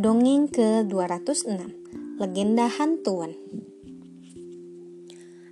Dongeng 0.00 0.48
ke-206 0.48 1.60
Legenda 2.16 2.72
Hantuan 2.72 3.36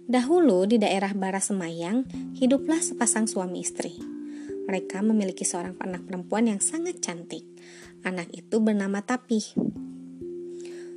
Dahulu 0.08 0.64
di 0.64 0.80
daerah 0.80 1.12
Semayang 1.36 2.08
hiduplah 2.32 2.80
sepasang 2.80 3.28
suami 3.28 3.60
istri. 3.60 3.92
Mereka 4.64 5.04
memiliki 5.04 5.44
seorang 5.44 5.76
anak 5.84 6.08
perempuan 6.08 6.48
yang 6.48 6.64
sangat 6.64 6.96
cantik. 7.04 7.44
Anak 8.08 8.32
itu 8.32 8.56
bernama 8.56 9.04
Tapi. 9.04 9.44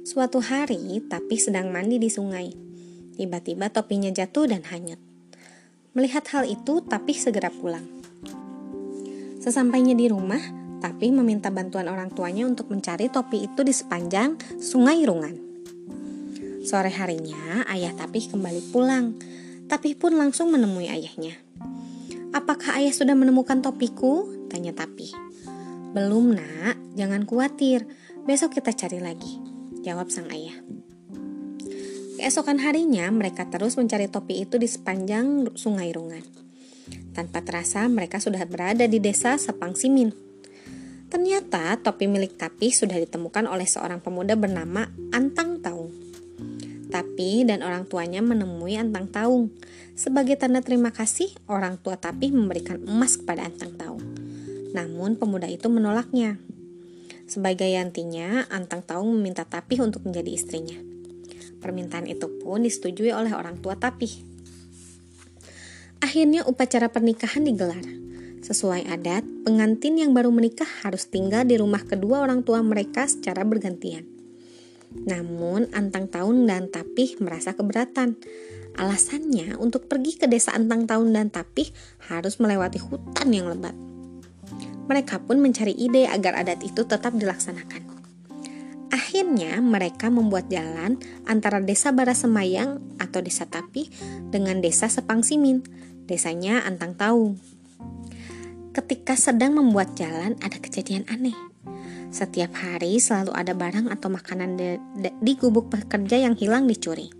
Suatu 0.07 0.39
hari, 0.39 1.03
Tapi 1.03 1.35
sedang 1.35 1.75
mandi 1.75 1.99
di 1.99 2.07
sungai. 2.07 2.55
Tiba-tiba 3.19 3.67
topinya 3.67 4.15
jatuh 4.15 4.47
dan 4.47 4.63
hanyut. 4.63 5.03
Melihat 5.91 6.23
hal 6.31 6.47
itu, 6.47 6.79
Tapi 6.87 7.11
segera 7.19 7.51
pulang. 7.51 7.83
Sesampainya 9.43 9.91
di 9.91 10.07
rumah, 10.07 10.60
tapi 10.81 11.13
meminta 11.13 11.53
bantuan 11.53 11.85
orang 11.85 12.09
tuanya 12.09 12.49
untuk 12.49 12.73
mencari 12.73 13.07
topi 13.07 13.45
itu 13.45 13.61
di 13.61 13.69
sepanjang 13.69 14.41
sungai 14.57 15.05
Rungan. 15.05 15.35
Sore 16.65 16.89
harinya, 16.89 17.65
ayah 17.69 17.93
Tapih 17.93 18.33
kembali 18.33 18.73
pulang. 18.73 19.17
Tapih 19.69 19.93
pun 19.93 20.17
langsung 20.17 20.49
menemui 20.49 20.89
ayahnya. 20.89 21.37
Apakah 22.33 22.81
ayah 22.81 22.93
sudah 22.93 23.13
menemukan 23.13 23.61
topiku? 23.61 24.25
Tanya 24.49 24.73
Tapih. 24.73 25.13
Belum 25.93 26.33
nak, 26.33 26.77
jangan 26.97 27.25
khawatir. 27.29 27.85
Besok 28.25 28.57
kita 28.57 28.73
cari 28.73 28.97
lagi. 29.01 29.41
Jawab 29.81 30.09
sang 30.09 30.29
ayah. 30.29 30.53
Keesokan 32.21 32.61
harinya, 32.61 33.09
mereka 33.09 33.49
terus 33.49 33.73
mencari 33.81 34.05
topi 34.05 34.45
itu 34.45 34.61
di 34.61 34.69
sepanjang 34.69 35.57
sungai 35.57 35.89
Rungan. 35.89 36.21
Tanpa 37.17 37.41
terasa, 37.41 37.89
mereka 37.89 38.21
sudah 38.21 38.45
berada 38.45 38.85
di 38.85 39.01
desa 39.01 39.35
Sepang 39.41 39.73
Simin. 39.73 40.30
Ternyata 41.31 41.79
topi 41.79 42.11
milik 42.11 42.35
Tapi 42.35 42.75
sudah 42.75 42.99
ditemukan 42.99 43.47
oleh 43.47 43.63
seorang 43.63 44.03
pemuda 44.03 44.35
bernama 44.35 44.91
Antang 45.15 45.63
Taung. 45.63 45.87
Tapi 46.91 47.47
dan 47.47 47.63
orang 47.63 47.87
tuanya 47.87 48.19
menemui 48.19 48.75
Antang 48.75 49.07
Taung. 49.07 49.47
Sebagai 49.95 50.35
tanda 50.35 50.59
terima 50.59 50.91
kasih, 50.91 51.31
orang 51.47 51.79
tua 51.79 51.95
Tapi 51.95 52.35
memberikan 52.35 52.83
emas 52.83 53.15
kepada 53.15 53.47
Antang 53.47 53.79
Taung. 53.79 54.03
Namun 54.75 55.15
pemuda 55.15 55.47
itu 55.47 55.71
menolaknya. 55.71 56.35
Sebagai 57.31 57.71
gantinya, 57.79 58.43
Antang 58.51 58.83
Taung 58.83 59.15
meminta 59.15 59.47
Tapi 59.47 59.79
untuk 59.79 60.03
menjadi 60.03 60.35
istrinya. 60.35 60.75
Permintaan 61.63 62.11
itu 62.11 62.27
pun 62.43 62.67
disetujui 62.67 63.15
oleh 63.15 63.31
orang 63.31 63.55
tua 63.63 63.79
Tapi. 63.79 64.11
Akhirnya 66.03 66.43
upacara 66.43 66.91
pernikahan 66.91 67.47
digelar. 67.47 68.10
Sesuai 68.41 68.89
adat, 68.89 69.21
pengantin 69.45 70.01
yang 70.01 70.17
baru 70.17 70.33
menikah 70.33 70.65
harus 70.81 71.05
tinggal 71.05 71.45
di 71.45 71.61
rumah 71.61 71.85
kedua 71.85 72.25
orang 72.25 72.41
tua 72.41 72.65
mereka 72.65 73.05
secara 73.05 73.45
bergantian. 73.45 74.09
Namun, 74.91 75.69
Antang 75.77 76.09
Tahun 76.09 76.49
dan 76.49 76.67
Tapih 76.73 77.21
merasa 77.21 77.53
keberatan. 77.53 78.17
Alasannya, 78.81 79.61
untuk 79.61 79.85
pergi 79.85 80.17
ke 80.17 80.25
desa 80.25 80.57
Antang 80.57 80.89
Tahun 80.89 81.05
dan 81.13 81.29
Tapih 81.29 81.69
harus 82.09 82.41
melewati 82.41 82.81
hutan 82.81 83.29
yang 83.29 83.45
lebat. 83.45 83.77
Mereka 84.89 85.21
pun 85.29 85.37
mencari 85.37 85.77
ide 85.77 86.09
agar 86.09 86.41
adat 86.41 86.65
itu 86.65 86.81
tetap 86.83 87.13
dilaksanakan. 87.13 87.87
Akhirnya, 88.91 89.61
mereka 89.61 90.09
membuat 90.09 90.49
jalan 90.49 90.97
antara 91.29 91.61
desa 91.61 91.93
Barasemayang 91.93 92.81
atau 92.97 93.21
desa 93.21 93.45
Tapih 93.45 93.87
dengan 94.33 94.59
desa 94.59 94.89
Sepangsimin, 94.89 95.61
desanya 96.09 96.65
Antang 96.65 96.97
Taung. 96.97 97.60
Ketika 98.71 99.19
sedang 99.19 99.59
membuat 99.59 99.99
jalan, 99.99 100.39
ada 100.39 100.55
kejadian 100.55 101.03
aneh. 101.11 101.35
Setiap 102.07 102.55
hari 102.55 103.03
selalu 103.03 103.35
ada 103.35 103.51
barang 103.51 103.91
atau 103.91 104.07
makanan 104.07 104.55
di, 104.55 104.79
di 105.11 105.33
gubuk 105.35 105.67
pekerja 105.67 106.23
yang 106.23 106.39
hilang 106.39 106.71
dicuri. 106.71 107.11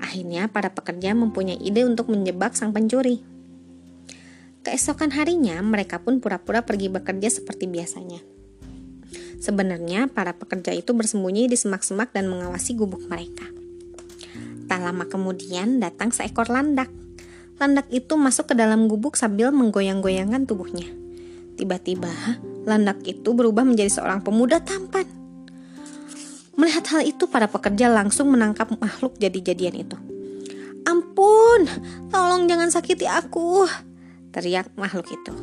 Akhirnya, 0.00 0.48
para 0.48 0.72
pekerja 0.72 1.12
mempunyai 1.12 1.60
ide 1.60 1.84
untuk 1.84 2.08
menjebak 2.08 2.56
sang 2.56 2.72
pencuri. 2.72 3.20
Keesokan 4.64 5.12
harinya, 5.12 5.60
mereka 5.60 6.00
pun 6.00 6.16
pura-pura 6.16 6.64
pergi 6.64 6.88
bekerja 6.88 7.28
seperti 7.28 7.68
biasanya. 7.68 8.24
Sebenarnya, 9.44 10.08
para 10.08 10.32
pekerja 10.32 10.72
itu 10.72 10.96
bersembunyi 10.96 11.52
di 11.52 11.60
semak-semak 11.60 12.16
dan 12.16 12.24
mengawasi 12.24 12.72
gubuk 12.72 13.04
mereka. 13.04 13.44
Tak 14.64 14.80
lama 14.80 15.04
kemudian, 15.12 15.76
datang 15.76 16.08
seekor 16.08 16.48
landak 16.48 16.88
Landak 17.58 17.90
itu 17.90 18.14
masuk 18.14 18.50
ke 18.50 18.54
dalam 18.54 18.86
gubuk 18.86 19.18
sambil 19.18 19.50
menggoyang-goyangkan 19.50 20.46
tubuhnya. 20.46 20.86
Tiba-tiba, 21.58 22.10
landak 22.62 23.02
itu 23.02 23.34
berubah 23.34 23.66
menjadi 23.66 23.90
seorang 23.98 24.22
pemuda 24.22 24.62
tampan. 24.62 25.10
Melihat 26.54 26.86
hal 26.94 27.02
itu, 27.02 27.26
para 27.26 27.50
pekerja 27.50 27.90
langsung 27.90 28.30
menangkap 28.30 28.70
makhluk 28.78 29.18
jadi-jadian 29.18 29.74
itu. 29.74 29.98
Ampun, 30.86 31.66
tolong 32.14 32.46
jangan 32.46 32.70
sakiti 32.70 33.10
aku, 33.10 33.66
teriak 34.30 34.70
makhluk 34.78 35.10
itu. 35.10 35.34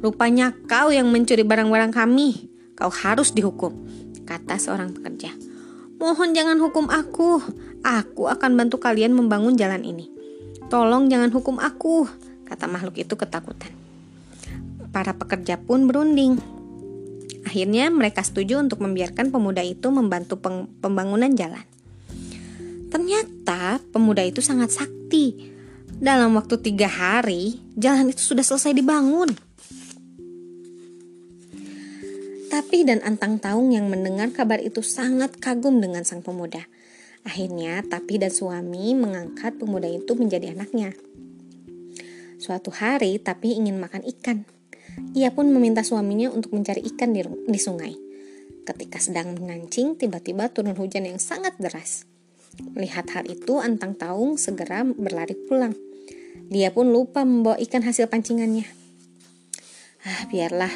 Rupanya 0.00 0.56
kau 0.66 0.88
yang 0.88 1.12
mencuri 1.12 1.44
barang-barang 1.44 1.92
kami. 1.92 2.48
Kau 2.72 2.88
harus 2.88 3.36
dihukum, 3.36 3.76
kata 4.24 4.56
seorang 4.56 4.96
pekerja. 4.96 5.30
Mohon 6.00 6.32
jangan 6.34 6.58
hukum 6.58 6.88
aku. 6.88 7.38
Aku 7.84 8.26
akan 8.26 8.58
bantu 8.58 8.80
kalian 8.80 9.14
membangun 9.14 9.54
jalan 9.54 9.84
ini. 9.86 10.21
Tolong 10.72 11.12
jangan 11.12 11.28
hukum 11.28 11.60
aku, 11.60 12.08
kata 12.48 12.64
makhluk 12.64 12.96
itu 12.96 13.12
ketakutan. 13.12 13.68
Para 14.88 15.12
pekerja 15.12 15.60
pun 15.60 15.84
berunding. 15.84 16.40
Akhirnya 17.44 17.92
mereka 17.92 18.24
setuju 18.24 18.56
untuk 18.56 18.80
membiarkan 18.80 19.28
pemuda 19.28 19.60
itu 19.60 19.92
membantu 19.92 20.40
pembangunan 20.80 21.28
jalan. 21.36 21.60
Ternyata 22.88 23.84
pemuda 23.92 24.24
itu 24.24 24.40
sangat 24.40 24.72
sakti. 24.72 25.52
Dalam 25.92 26.32
waktu 26.40 26.56
tiga 26.64 26.88
hari, 26.88 27.60
jalan 27.76 28.08
itu 28.08 28.32
sudah 28.32 28.40
selesai 28.40 28.72
dibangun. 28.72 29.28
Tapi 32.48 32.88
dan 32.88 33.04
Antang 33.04 33.36
Taung 33.36 33.76
yang 33.76 33.92
mendengar 33.92 34.32
kabar 34.32 34.56
itu 34.56 34.80
sangat 34.80 35.36
kagum 35.36 35.84
dengan 35.84 36.08
sang 36.08 36.24
pemuda. 36.24 36.64
Akhirnya, 37.22 37.86
Tapi 37.86 38.18
dan 38.18 38.34
suami 38.34 38.98
mengangkat 38.98 39.58
pemuda 39.58 39.86
itu 39.86 40.18
menjadi 40.18 40.54
anaknya. 40.54 40.90
Suatu 42.42 42.74
hari, 42.74 43.22
Tapi 43.22 43.54
ingin 43.54 43.78
makan 43.78 44.02
ikan. 44.18 44.42
Ia 45.14 45.32
pun 45.32 45.48
meminta 45.48 45.86
suaminya 45.86 46.28
untuk 46.28 46.52
mencari 46.52 46.82
ikan 46.94 47.14
di, 47.14 47.22
di 47.24 47.60
sungai. 47.60 47.94
Ketika 48.62 48.98
sedang 48.98 49.38
mengancing, 49.38 49.94
tiba-tiba 49.98 50.50
turun 50.50 50.74
hujan 50.74 51.06
yang 51.06 51.18
sangat 51.22 51.54
deras. 51.58 52.04
Melihat 52.76 53.08
hal 53.14 53.24
itu, 53.30 53.62
Antang 53.62 53.96
Taung 53.96 54.36
segera 54.36 54.84
berlari 54.84 55.34
pulang. 55.34 55.72
Dia 56.52 56.74
pun 56.74 56.92
lupa 56.92 57.24
membawa 57.24 57.56
ikan 57.62 57.80
hasil 57.80 58.12
pancingannya. 58.12 58.68
Ah, 60.02 60.26
biarlah, 60.28 60.70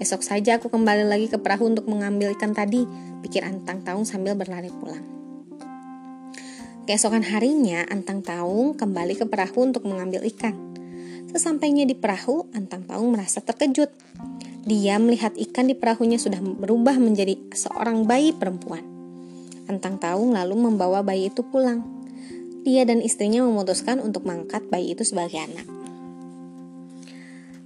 besok 0.00 0.24
saja 0.24 0.58
aku 0.58 0.72
kembali 0.72 1.06
lagi 1.06 1.28
ke 1.28 1.38
perahu 1.38 1.70
untuk 1.70 1.86
mengambil 1.86 2.32
ikan 2.34 2.56
tadi, 2.56 2.88
pikir 3.22 3.46
Antang 3.46 3.84
Taung 3.86 4.08
sambil 4.08 4.34
berlari 4.34 4.72
pulang. 4.72 5.19
Keesokan 6.88 7.20
harinya, 7.28 7.84
Antang 7.92 8.24
Taung 8.24 8.72
kembali 8.72 9.18
ke 9.20 9.28
perahu 9.28 9.68
untuk 9.68 9.84
mengambil 9.84 10.24
ikan. 10.24 10.56
Sesampainya 11.28 11.84
di 11.84 11.92
perahu, 11.92 12.48
Antang 12.56 12.88
Taung 12.88 13.12
merasa 13.12 13.44
terkejut. 13.44 13.92
Dia 14.64 14.96
melihat 14.96 15.36
ikan 15.36 15.68
di 15.68 15.76
perahunya 15.76 16.16
sudah 16.16 16.40
berubah 16.40 16.96
menjadi 16.96 17.36
seorang 17.52 18.08
bayi 18.08 18.32
perempuan. 18.32 18.80
Antang 19.68 20.00
Taung 20.00 20.32
lalu 20.32 20.56
membawa 20.56 21.04
bayi 21.04 21.28
itu 21.28 21.44
pulang. 21.44 21.84
Dia 22.64 22.88
dan 22.88 23.04
istrinya 23.04 23.44
memutuskan 23.44 24.00
untuk 24.00 24.24
mengangkat 24.24 24.64
bayi 24.72 24.96
itu 24.96 25.04
sebagai 25.04 25.36
anak. 25.36 25.68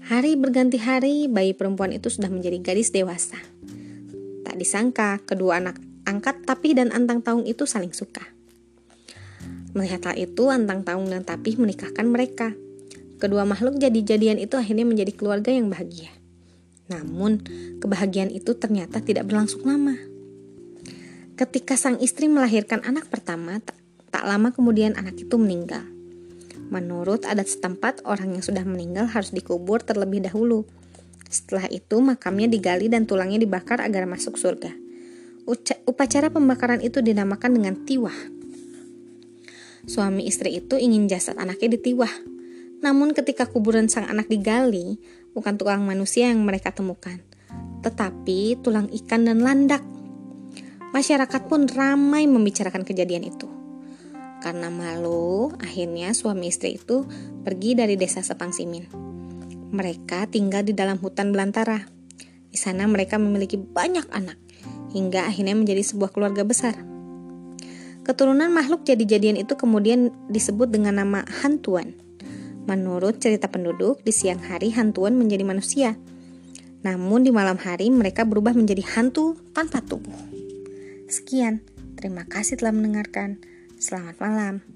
Hari 0.05 0.37
berganti 0.37 0.77
hari, 0.83 1.31
bayi 1.31 1.57
perempuan 1.57 1.95
itu 1.95 2.13
sudah 2.13 2.29
menjadi 2.29 2.61
gadis 2.61 2.93
dewasa. 2.93 3.41
Tak 4.45 4.55
disangka, 4.61 5.23
kedua 5.25 5.65
anak 5.65 5.81
angkat 6.05 6.45
Tapi 6.45 6.77
dan 6.77 6.93
Antang 6.93 7.25
Taung 7.25 7.49
itu 7.49 7.65
saling 7.65 7.97
suka. 7.97 8.34
Melihat 9.75 10.07
hal 10.07 10.17
itu, 10.17 10.49
Antang 10.55 10.87
Taung 10.87 11.11
dan 11.11 11.27
Tapih 11.27 11.59
menikahkan 11.59 12.07
mereka. 12.07 12.55
Kedua 13.19 13.43
makhluk 13.43 13.83
jadi-jadian 13.83 14.39
itu 14.39 14.55
akhirnya 14.55 14.87
menjadi 14.87 15.11
keluarga 15.11 15.51
yang 15.51 15.67
bahagia. 15.67 16.15
Namun, 16.87 17.43
kebahagiaan 17.83 18.31
itu 18.31 18.55
ternyata 18.55 19.03
tidak 19.03 19.27
berlangsung 19.27 19.67
lama. 19.67 19.99
Ketika 21.35 21.75
sang 21.75 21.99
istri 21.99 22.31
melahirkan 22.31 22.87
anak 22.87 23.11
pertama, 23.11 23.59
tak, 23.59 23.75
tak 24.15 24.23
lama 24.23 24.55
kemudian 24.55 24.95
anak 24.95 25.19
itu 25.19 25.35
meninggal. 25.35 25.83
Menurut 26.71 27.27
adat 27.27 27.51
setempat, 27.51 28.07
orang 28.07 28.39
yang 28.39 28.45
sudah 28.47 28.63
meninggal 28.63 29.11
harus 29.11 29.35
dikubur 29.35 29.83
terlebih 29.83 30.23
dahulu. 30.23 30.63
Setelah 31.27 31.67
itu, 31.75 31.99
makamnya 31.99 32.47
digali 32.47 32.87
dan 32.87 33.11
tulangnya 33.11 33.43
dibakar 33.43 33.83
agar 33.83 34.07
masuk 34.07 34.39
surga. 34.39 34.71
Uca 35.45 35.77
upacara 35.85 36.31
pembakaran 36.31 36.79
itu 36.81 37.03
dinamakan 37.03 37.59
dengan 37.59 37.75
tiwah. 37.83 38.17
Suami 39.85 40.25
istri 40.25 40.57
itu 40.57 40.81
ingin 40.81 41.05
jasad 41.13 41.37
anaknya 41.37 41.77
ditiwah. 41.77 42.11
Namun 42.81 43.13
ketika 43.13 43.49
kuburan 43.49 43.89
sang 43.89 44.09
anak 44.09 44.29
digali, 44.29 45.01
bukan 45.33 45.57
tulang 45.57 45.85
manusia 45.85 46.29
yang 46.29 46.45
mereka 46.45 46.73
temukan, 46.73 47.21
tetapi 47.81 48.61
tulang 48.61 48.89
ikan 48.93 49.29
dan 49.29 49.41
landak. 49.45 49.81
Masyarakat 50.93 51.49
pun 51.51 51.67
ramai 51.69 52.25
membicarakan 52.29 52.87
kejadian 52.87 53.29
itu. 53.29 53.49
Karena 54.45 54.69
malu, 54.69 55.51
akhirnya 55.57 56.13
suami 56.13 56.53
istri 56.53 56.77
itu 56.77 57.09
pergi 57.43 57.73
dari 57.73 57.97
desa 57.97 58.21
Sepangsimin. 58.21 58.93
Mereka 59.73 60.29
tinggal 60.29 60.63
di 60.63 60.77
dalam 60.77 61.01
hutan 61.01 61.33
belantara. 61.33 61.89
Di 62.53 62.61
sana 62.61 62.87
mereka 62.87 63.19
memiliki 63.19 63.57
banyak 63.59 64.07
anak, 64.15 64.39
hingga 64.95 65.27
akhirnya 65.27 65.57
menjadi 65.59 65.83
sebuah 65.83 66.13
keluarga 66.15 66.47
besar. 66.47 66.94
Keturunan 68.05 68.53
makhluk 68.53 68.85
jadi-jadian 68.85 69.41
itu 69.41 69.57
kemudian 69.57 70.13
disebut 70.29 70.69
dengan 70.69 71.01
nama 71.01 71.25
hantuan. 71.41 71.97
Menurut 72.69 73.17
cerita 73.17 73.49
penduduk, 73.49 74.05
di 74.05 74.13
siang 74.13 74.41
hari 74.45 74.69
hantuan 74.77 75.17
menjadi 75.17 75.45
manusia. 75.45 75.97
Namun 76.85 77.25
di 77.25 77.33
malam 77.33 77.57
hari 77.57 77.89
mereka 77.89 78.29
berubah 78.29 78.53
menjadi 78.53 78.85
hantu 78.93 79.41
tanpa 79.57 79.81
tubuh. 79.81 80.13
Sekian, 81.09 81.65
terima 81.97 82.29
kasih 82.29 82.61
telah 82.61 82.77
mendengarkan. 82.77 83.41
Selamat 83.81 84.21
malam. 84.21 84.74